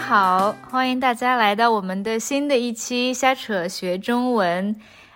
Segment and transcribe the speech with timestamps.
[0.00, 4.74] 家好，欢迎大家来到我们的新的一期瞎扯学中文。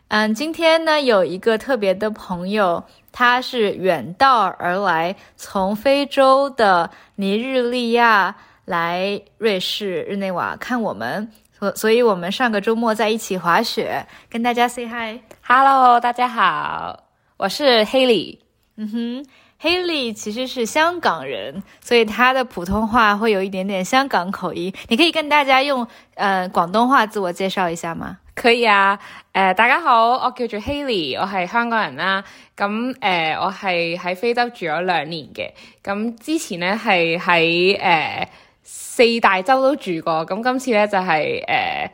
[0.09, 8.37] 嗯，今天呢有一个特别的朋友，他是远道而来，从非洲的尼日利亚
[8.67, 15.19] 来瑞士日内瓦看我们，所所以我们上个周末在一起滑雪，跟大家 say hi。
[15.41, 17.05] Hello，大家好，
[17.39, 18.39] 我是 Haley。
[18.77, 19.27] 嗯哼
[19.65, 24.73] ，Haley 其实是香港人，所以他的普通话会有一点点香港口音。
[24.89, 28.19] 你可以跟大家用呃广东话自我介紹一下嗎？
[28.35, 28.99] 可以啊，
[29.33, 32.23] 誒、大家好，我叫做 Haley，我係香港人啦。
[32.57, 35.51] 咁誒、我係喺非洲住咗兩年嘅。
[35.83, 38.27] 咁之前咧係喺誒
[38.65, 40.27] 四大洲都住過。
[40.27, 41.91] 咁今次咧就係、誒、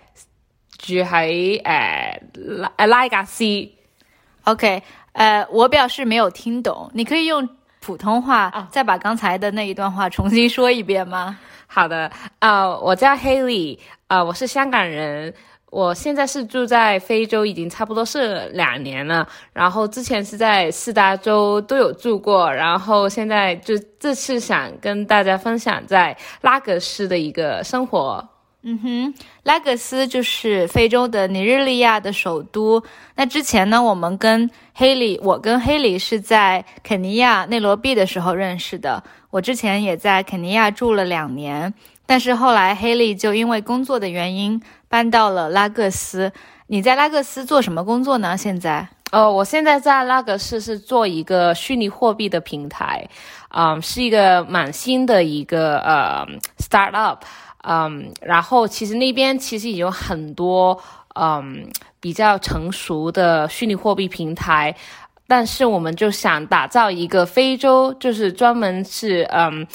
[0.79, 2.19] 住喺誒、
[2.57, 3.45] 拉誒拉格斯。
[4.45, 7.47] OK，呃，我表示沒有聽懂，你可以用
[7.81, 11.39] 普通話啊再把刚才的那一段话重新说一遍吗？
[11.67, 13.79] 好的，呃，我叫 Haley，
[14.09, 15.33] 呃，我是香港人，
[15.71, 19.27] 我现在是住在非洲，已经差不多是两年了。
[19.53, 28.29] 然后之前是在四大洲都有住过，然后现在就这次想跟大家分享在拉格斯的一个生活。
[28.63, 32.83] 嗯哼，拉各斯就是非洲的尼日利亚的首都。
[33.17, 39.03] 那之前呢，我们跟黑里，我跟黑里是在肯尼亚内罗毕的时候认识的。
[39.31, 41.73] 我之前也在肯尼亚住了两年，
[42.05, 46.31] 但是后来黑利就因为工作的原因搬到了拉各斯。
[46.67, 48.37] 你在拉各斯做什么工作呢？
[48.37, 48.87] 现在？
[49.11, 53.09] 呃，我现在在拉格斯是做一个虚拟货币的平台，
[53.49, 56.25] 嗯，是一个蛮新的一个呃
[56.59, 57.19] startup，
[57.63, 60.79] 嗯，然后其实那边其实已经有很多
[61.15, 61.67] 嗯
[62.01, 64.75] 比较成熟的虚拟货币平台，
[65.27, 69.67] 但是我们就想打造一个非洲，就是专门是嗯。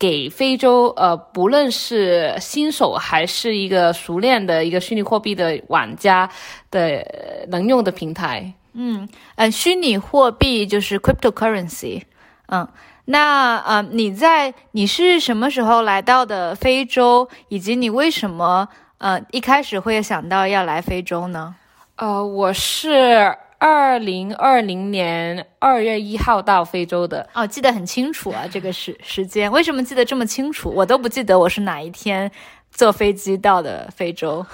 [0.00, 6.28] 给非洲呃，不论是新手还是一个熟练的一个虚拟货币的玩家
[6.72, 7.06] 的
[7.48, 8.52] 能用的平台。
[8.72, 12.02] 嗯，呃，虚拟货币就是 cryptocurrency。
[12.48, 12.66] 嗯，
[13.06, 18.68] 那呃，你在你是什么时候来到的非洲，以及你为什么
[18.98, 21.54] 呃一开始会想到要来非洲呢？
[21.96, 27.28] 呃，我是二零二零年二月一号到非洲的。
[27.32, 30.70] 哦，记得很清楚啊，这个时时间，为什么记得这么清楚？
[30.74, 32.30] 我都不记得我是哪一天
[32.72, 34.44] 坐飞机到的非洲。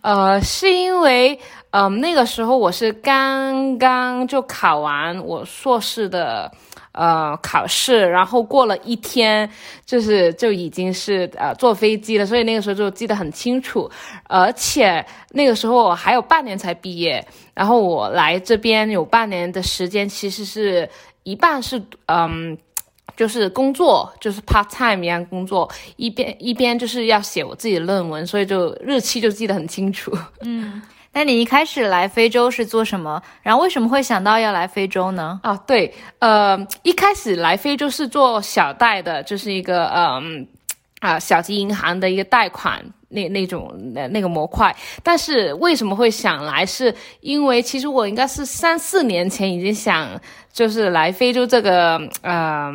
[0.00, 1.38] 呃，是因为
[1.72, 6.50] 嗯、那个时候我是刚刚就考完我硕士的
[6.96, 9.48] 呃考试，然后过了一天，
[9.84, 13.88] 就是就已经是呃坐飞机了，所以那个时候就记得很清楚，
[14.24, 17.24] 而且那个时候我还有半年才毕业，
[17.54, 20.88] 然后我来这边有半年的时间，其实是
[21.22, 22.58] 一半是嗯。
[23.16, 30.12] 就是工作，就是 part time 一样工作，一边一边就是要写我自己的论文，所以就日期就记得很清楚。
[30.42, 30.82] 嗯
[31.16, 33.22] 那你一开始来非洲是做什么？
[33.42, 35.40] 然后为什么会想到要来非洲呢？
[35.42, 40.46] 啊，对，呃，一开始来非洲是做小贷的，就是一个嗯
[41.00, 44.76] 啊小级银行的一个贷款那那种那那个模块。
[45.02, 46.66] 但是为什么会想来？
[46.66, 50.20] 是因为其实我应该是三四年前已经想，
[50.52, 52.70] 就是来非洲这个呃。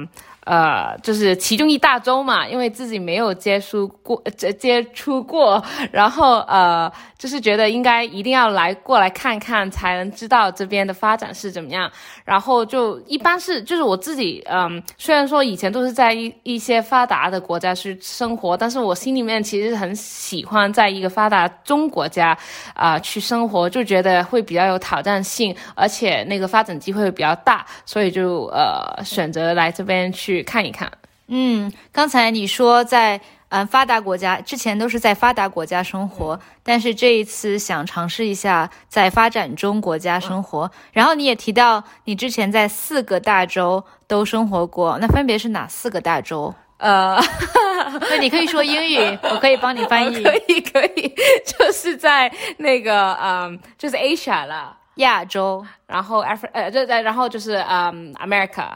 [0.46, 11.92] 呃，就是其中一大洲嘛，因为自己没有接触过，接接触过，然后呃，就是觉得应该一定要来过来看看，才能知道这边的发展是怎么样。
[12.26, 22.38] 然后就一般是就是我自己，嗯，虽然说以前都是在一一些发达的国家去生活，但是我心里面其实很喜欢在一个发达中国家
[22.74, 30.92] 啊、去生活，就觉得会比较有挑战性，而且那个发展机会会比较大，所以就呃选择来这边去看一看。
[31.28, 40.70] 嗯，刚才你说在嗯发达国家，之前都是在发达国家生活，但是这一次想尝试一下在发展中国家生活。
[40.92, 46.54] 然后你也提到你之前在四个大洲都生活过，那分别是哪四个大洲？
[46.78, 47.18] 呃，
[48.10, 50.24] 那你可以说英语， 我可以帮你翻译。
[50.24, 51.14] 可以可以，
[51.46, 58.70] 就是在那个嗯，就是 Asia 了，亚洲、然后 Af 呃，就在然后就是嗯 America，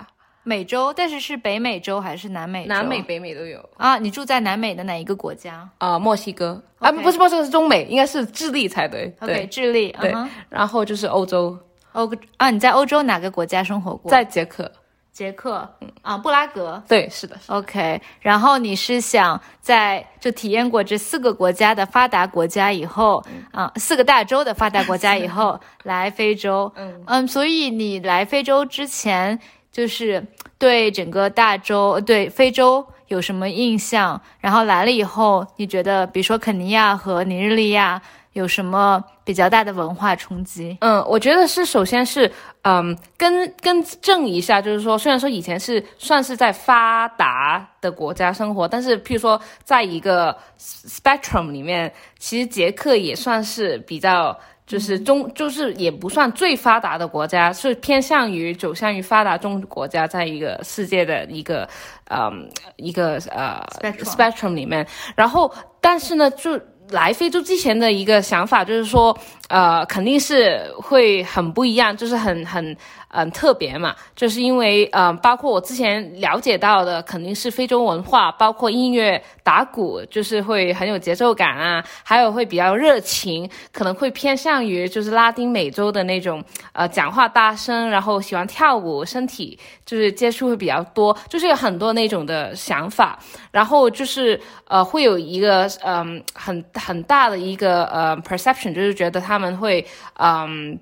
[0.45, 2.69] 美洲，但是是北美洲还是南美洲？
[2.69, 3.59] 南美、北美都有。
[3.77, 9.11] 啊，你住在南美的哪一个国家呃，墨西哥啊不是墨西哥是中美，应该是智利才对。
[9.19, 9.93] ？OK，对，智利。
[9.99, 10.13] 对
[10.49, 11.57] 然后就是欧洲，
[11.93, 14.09] 欧啊，你在欧洲哪个国家生活过？
[14.09, 14.71] 在捷克。
[15.11, 15.67] 捷克。
[16.01, 16.83] 啊，布拉格。
[16.87, 29.39] 对，是的，是的 OK，然后你是想在就体验过这四个国家的发达国家以后，啊，四个大洲的发达国家以后， 来非洲，嗯嗯，所以你来非洲之前，
[29.75, 30.25] 就是
[30.57, 34.21] 对整个大洲、对非洲有什么印象？
[34.39, 38.01] 然后来了以后，你觉得，比如说肯尼亚和尼日利亚
[38.31, 40.77] 有什么比较大的文化冲击？
[40.79, 42.31] 嗯，我觉得是，首先是，
[42.61, 54.39] 嗯，更更正一下，就是说，虽然说以前是算是在发达的国家生活，但是譬如说，在一个 spectrum 里面，其实捷克也算是比较。
[54.65, 61.67] 就是中，就是也不算最发达的国家，是偏向于走向于发达中国家，在一个世界的一个，
[62.09, 63.63] 嗯，一个呃
[64.03, 64.85] spectrum 里面。
[65.15, 66.59] 然后，但是呢，就
[66.89, 69.15] 来非洲之前的一个想法就是说，
[69.49, 72.75] 呃，肯定是会很不一样，就是很很。
[73.15, 93.17] 嗯，特别嘛，就是因为嗯，包括我之前了解到的，肯定是非洲文化，包括音乐打鼓，就是会很有节奏感啊，还有会比较热情，可能会偏向于就是拉丁美洲的那种，呃，讲话大声，然后喜欢跳舞，身体就是接触会比较多，就是有很多那种的想法，
[93.49, 94.37] 然后就是
[94.67, 99.85] 呃，会有一个嗯很很大的一个呃 perception，就是觉得他们会
[100.19, 100.77] 嗯。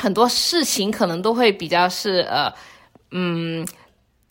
[0.00, 2.52] 很多事情可能都会比较是呃，
[3.10, 3.66] 嗯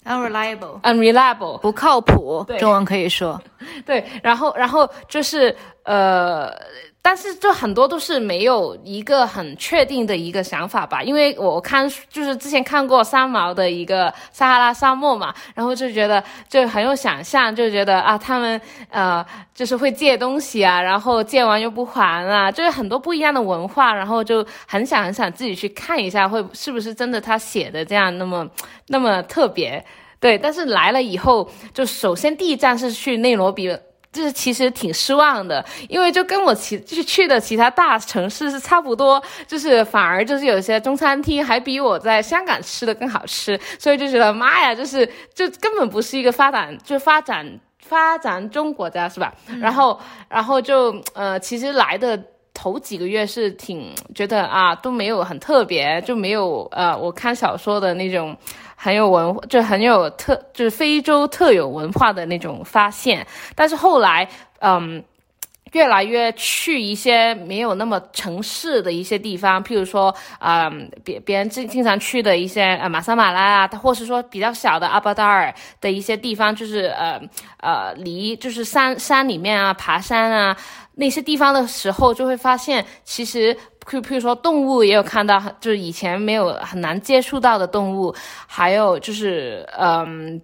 [0.06, 3.42] ，unreliable，unreliable，不靠谱，中文可以说，
[3.86, 6.51] 对，然后，然后就是呃。
[7.00, 18.59] 但是就很多都是没有一个很确定的一个想法吧，因为我看就是之前看过三毛的一个撒哈拉沙漠嘛，然后就觉得就很有想象，就觉得啊他们
[18.89, 19.25] 呃
[19.56, 28.45] 就是会借东西啊，然后借完又不还啊，就是很多不一样的文化，然后就很想很想自己去看一下，会是不是真的他写的这样那么
[28.88, 29.81] 那么特别？
[30.19, 33.78] 对，但是来了以后，就首先第一站是去内罗毕。
[34.10, 45.06] 就是其实挺失望的，因为就跟我其就是去的其他大城市是差不多，就是反而就是有些中餐厅还比我在香港吃的更好吃，所以就觉得妈呀，就是
[45.36, 49.31] 就根本不是一个发展就发展发展中国家是吧？
[49.60, 50.00] 然后
[50.30, 52.19] 然后就呃，其实来的
[52.56, 58.36] 头几个月是挺觉得啊都没有很特别，就没有呃我看小说的那种。
[58.80, 63.26] 很有文化，就很有特，就是非洲特有文化的那种发现。
[63.56, 64.30] 但是后来，
[64.60, 65.04] 嗯，
[65.72, 75.52] 越来越去一些没有那么城市的一些地方，譬如说，嗯，别别人经经常去的一些呃马萨马拉啊，或是说比较小的阿巴达尔
[75.82, 77.20] 的一些地方，就是呃
[77.62, 80.56] 呃离就是山山里面啊，爬山啊
[80.94, 83.58] 那些地方的时候，就会发现其实。
[83.88, 88.13] 譬譬如说动物也有看到，就是以前没有很难接触到的动物，
[88.45, 90.42] 还有就是嗯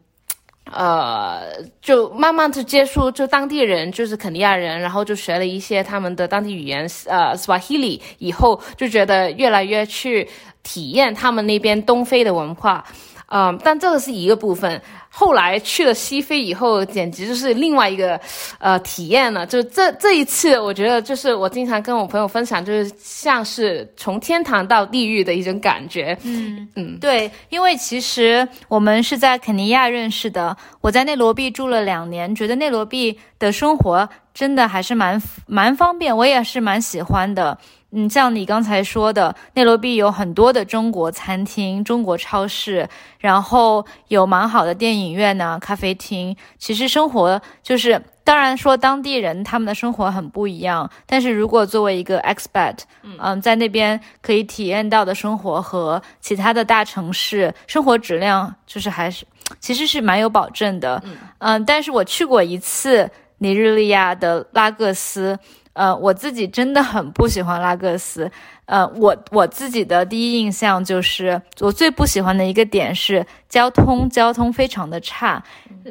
[0.71, 1.41] 呃，
[1.81, 10.29] 就慢慢的接触，就当地人就是肯尼亚人，然后就学了一些他们的当地语言，呃，Swahili，以后就觉得越来越去
[10.63, 12.85] 体验他们那边东非的文化，
[13.27, 14.81] 嗯，但这个是一个部分。
[15.15, 18.19] 后来去了西非以后，简直就是另外一个，
[18.57, 19.45] 呃，体验了。
[19.45, 26.17] 就这这一次，我觉得就是我经常跟我朋友分享，就是像是从天堂到地狱的一种感觉。
[26.23, 37.55] 嗯嗯，对，因为其实我们是在肯尼亚认识的，我在内罗毕住了两年，觉得内罗毕的生活真的还是蛮蛮方便，我也是蛮喜欢的。
[37.95, 42.89] 嗯，像你刚才说的，内罗毕有很多的中国餐厅、中国超市，
[43.19, 46.35] 然后有蛮好的电影院呢、咖啡厅。
[46.57, 59.25] 其实生活就是，当然说当地人他们的生活很不一样，但是如果作为一个 expat，嗯，在那边可以体验到的生活和其他的大城市生活质量，就是还是
[59.59, 61.03] 其实是蛮有保证的。
[61.39, 65.37] 嗯，但是我去过一次尼日利亚的拉各斯。
[65.73, 68.29] 呃，我自己真的很不喜欢拉各斯。
[68.65, 75.43] 呃，我我自己的第一印象就是，我最不喜欢的一个点是交通，交通非常的差。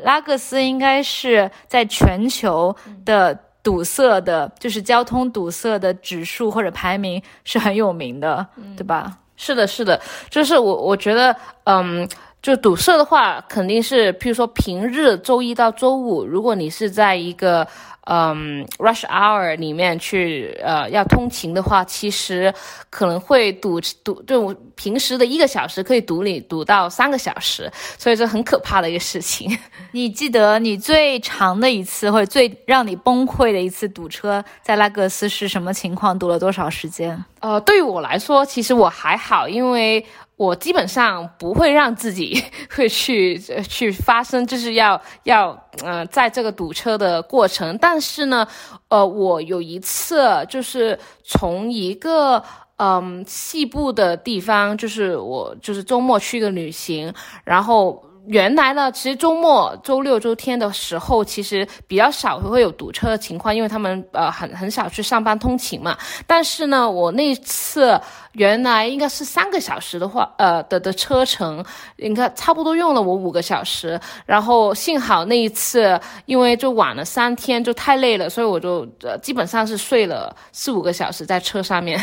[0.03, 2.75] 拉各斯应该是在全球
[3.05, 8.47] 的堵塞的，就是交通堵塞的指数或者排名是很有名的，
[8.77, 9.19] 对吧？
[9.37, 12.09] 是的，是的，就是我我觉得，嗯，
[12.43, 17.67] 就堵塞的话，肯定是，譬如说平日周一到周五，如果你是在一个。
[18.07, 22.53] 嗯，rush hour 里面去，呃，要通勤的话，其实
[22.91, 29.57] 可能会堵堵，就平时的一个小时可以堵你堵到三个小时，所以这很可怕的一个事情。
[29.93, 36.19] 你记得你最长的一次或者最让你崩溃的一次堵车在拉各斯是什么情况？
[36.19, 37.25] 堵了多少时间？
[37.39, 40.05] 呃，对于我来说，其实我还好，因为。
[40.43, 42.43] 我基本上不会让自己
[42.75, 47.79] 会去去发生，就是要要嗯，在这个堵车的过程。
[47.79, 48.47] 但是呢，
[48.89, 52.43] 呃，我有一次就是从一个
[52.79, 65.99] 嗯西部的地方，就是我就是周末去个旅行，然后原来呢，其实周末、周六、周天的时候，其实比较少会有堵车的情况，因为他们呃很很少去上班通勤嘛。
[66.25, 68.00] 但是呢，我那次
[68.35, 71.64] 原来应该是三个小时的话，呃的的车程，
[71.97, 73.99] 应该差不多用了我五个小时。
[74.25, 81.99] 然后幸好那一次，因为就晚了三天，就太累了，所以我就呃基本上是睡了四五个小时在车上面。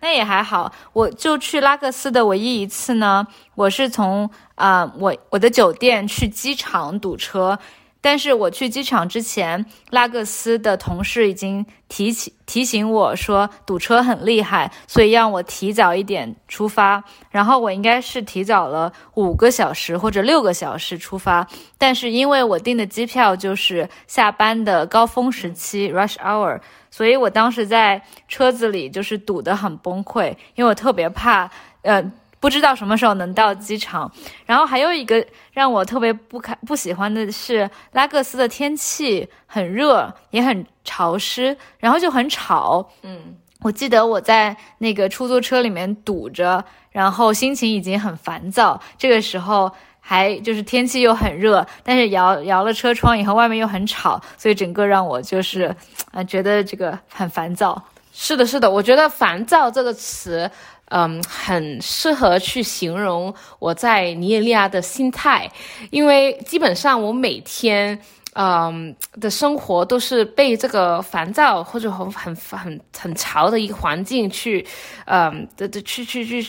[0.00, 7.58] 那也还好，我就去拉各斯的唯一一次呢，我是从啊我我的酒店去机场堵车，
[8.00, 26.60] 但是我去机场之前，拉各斯的同事已经提起提醒我说堵车很厉害，所以让我提早一点出发，然后我应该是提早了五个小时或者六个小时出发，但是因为我订的机票就是下班的高峰时期 rush hour。
[26.90, 31.50] 所以我当时在车子里就是堵得很崩溃，因为我特别怕，
[31.82, 32.02] 呃，
[32.40, 34.10] 不知道什么时候能到机场。
[34.46, 42.88] 然后还有一个让我特别不开不喜欢的是，拉各斯的天气很热，也很潮湿，然后就很吵。
[43.02, 48.80] 嗯，我记得我在那个出租车里面堵着，然后心情已经很烦躁。
[48.96, 49.70] 这个时候。
[50.00, 55.64] 还就是天气又很热，但是摇摇了车窗以后，外面又很吵，所以整个让我就是，
[56.12, 57.84] 啊，觉得这个很烦躁。
[58.10, 60.50] 是的，是的，我觉得“烦躁”这个词，
[60.90, 65.50] 嗯，很适合去形容我在尼日利亚的心态，
[65.90, 67.98] 因为基本上我每天，
[68.34, 74.66] 嗯，的生活都是被这个烦躁或者很很很很潮的一个环境去，
[75.06, 76.46] 嗯，的的去去去。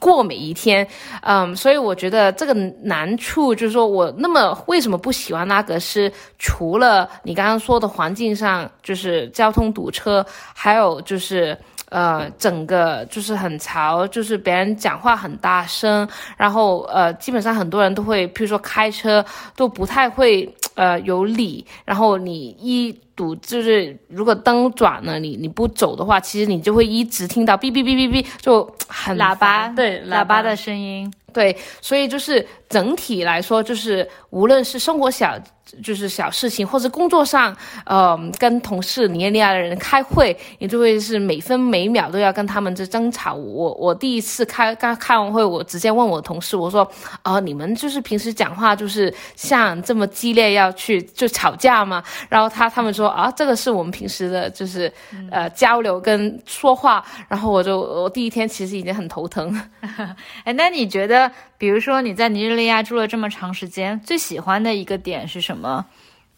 [0.00, 0.84] 过每一天，
[1.22, 6.10] 嗯，所以我觉得这个难处就是说我那么为什么不喜欢拉格斯？
[6.36, 11.56] 除了你刚刚说的环境上，就是交通堵车，还有就是
[11.90, 19.24] 呃，整个就是很潮，就是别人讲话很大声，然后呃，基本上很多人都会，譬如说开车
[19.56, 22.98] 都不太会呃有理，然后你一。
[23.18, 35.38] 堵就是如果灯转了，你你不走的话，其实你就会一直听到哔哔哔哔哔，就很喇叭对喇叭的声音，对，所以就是整体来说，就是无论是生活小。
[35.82, 37.54] 就是小事情，或者工作上，
[37.84, 43.34] 呃，跟同事尼日利亚的人开会，你就会是每分每秒都要跟他们在争吵。
[43.34, 46.90] 我我第一次开刚开完会，我直接问我同事，我说，
[47.20, 52.02] 啊，你们就是平时讲话就是像这么激烈，要去就吵架吗？
[52.30, 54.90] 然后他他们说，啊，这个是我们平时的，就是
[55.30, 57.04] 呃交流跟说话。
[57.28, 59.54] 然后我就我第一天其实已经很头疼。
[60.44, 61.27] 哎，那你觉得？
[61.56, 65.84] 比如说你在尼日利亚住了这么长时间，最喜欢的一个点是什么？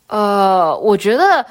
[0.07, 1.47] 呃，我觉得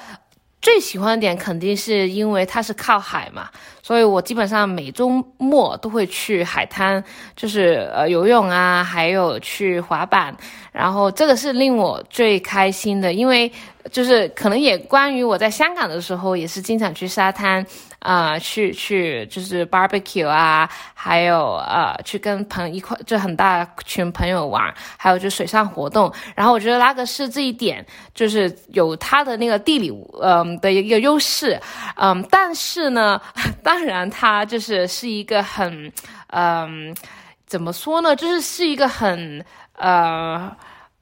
[0.62, 3.50] 最喜欢的点肯定是因为它是靠海嘛，
[3.82, 7.02] 所以我基本上每周末都会去海滩，
[7.36, 10.36] 就是呃游泳啊，还有去滑板，
[10.74, 13.50] 然后这个是令我最开心的，因为
[13.90, 17.66] 就是可能也关于我在香港的时候也是经常去沙滩。
[18.00, 26.12] 啊，去去就是 barbecue 啊，还有呃，去跟朋一块就很大群朋友玩，还有就水上活动。
[26.36, 29.92] 然后我觉得拉格斯这一点就是有它的那个地理
[30.22, 31.60] 嗯的一个优势，
[31.96, 33.22] 嗯，但是呢，
[33.64, 35.92] 当然它就是是一个很
[36.28, 36.96] 嗯
[37.46, 39.44] 怎么说呢，就是是一个很
[39.76, 40.56] 呃。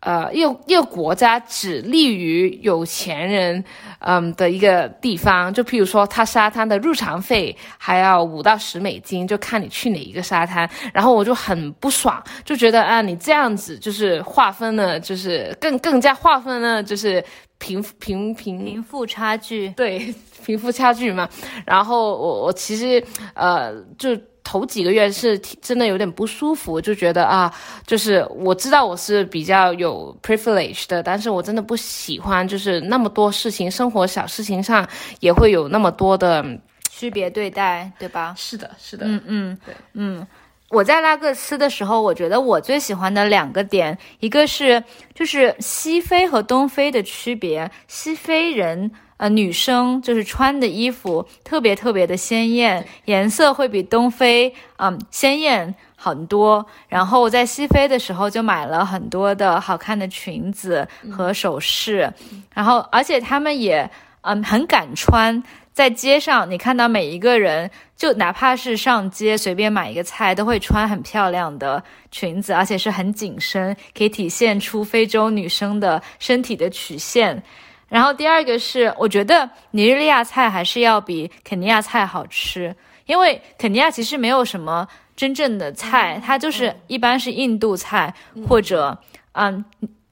[0.07, 3.61] 呃，一个一个国家只利于有钱人，
[3.99, 10.69] 嗯的一个地方，就譬如说，它沙滩的入场费还要五到十美金，就看你去哪一个沙滩。
[10.93, 17.21] 然后我就很不爽，就觉得啊，你这样子就是划分了，就是更更加划分了，就是
[17.57, 21.27] 贫贫贫贫富差距，对 贫富差距嘛。
[21.65, 24.17] 然后我我其实呃就。
[24.47, 27.53] 头几个月是真的有点不舒服，就觉得啊，
[27.85, 34.87] 就是我知道我是比较有 privilege 的，但是我真的不喜欢，就是那么多事情，生活小事情上
[35.19, 36.45] 也会有那么多的
[36.89, 38.33] 区别对待，对吧？
[38.37, 40.25] 是的，是的，嗯嗯，对，嗯，
[40.69, 44.81] 我在拉各斯的时候，我觉得我最喜欢的两个点，一个是
[45.13, 48.89] 就是西非和东非的区别，西非人。
[49.17, 56.65] 呃，女生就是穿的衣服特别特别的鲜艳，颜色会比东非嗯鲜艳很多。
[56.87, 62.13] 然后我在西非的时候就买了很多的好看的裙子和首饰，
[62.53, 63.89] 然后而且他们也
[64.21, 65.41] 嗯很敢穿，
[65.73, 77.41] 在街上你看到每一个人，就哪怕是上街随便买一个菜，都会穿很漂亮的裙子，而且是很紧身，可以体现出非洲女生的身体的曲线。
[77.89, 82.75] 然后第二个是，我觉得尼日利亚菜还是要比肯尼亚菜好吃，
[83.05, 88.13] 因为肯尼亚其实没有什么真正的菜，它就是一般是印度菜
[88.47, 88.97] 或者
[89.33, 89.63] 嗯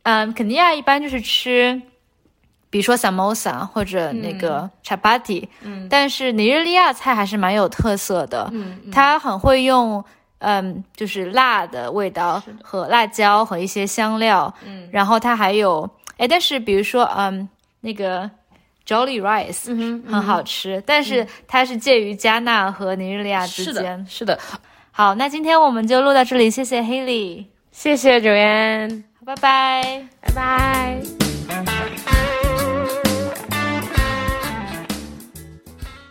[0.04, 1.82] 嗯，肯尼亚一般就是吃，
[2.70, 10.04] 比如说 samosa 或者那个 chapati，嗯，但是尼日利亚菜还是蛮有特色的，嗯，它很会用。
[10.40, 17.50] 嗯，就是辣的味道和辣椒和一些香料，嗯，然后它还有，哎，但是比如说，嗯，
[17.86, 18.30] 那个
[18.86, 24.38] Jolly Rice，嗯很好吃，但是它是介于加纳和尼日利亚之间，是的。
[24.92, 31.25] 好，那今天我们就录到这里，谢谢 Haley，谢谢九 n 拜拜，拜拜。